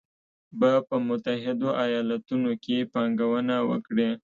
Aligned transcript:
به 0.59 0.71
په 0.87 0.95
متحدو 1.07 1.69
ایالتونو 1.85 2.51
کې 2.63 2.77
پانګونه 2.93 3.55
وکړي 3.69 4.09